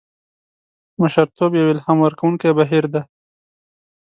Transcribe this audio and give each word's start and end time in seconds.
مشرتوب 1.01 1.51
یو 1.59 1.67
الهام 1.73 1.97
ورکوونکی 2.01 2.49
بهیر 2.57 2.85
دی. 2.93 3.01